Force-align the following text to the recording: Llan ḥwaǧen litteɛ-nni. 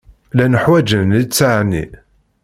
Llan 0.31 0.55
ḥwaǧen 0.63 1.09
litteɛ-nni. 1.19 1.85